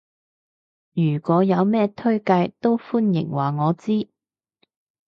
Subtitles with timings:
[0.93, 4.09] 如果有咩推介都歡迎話我知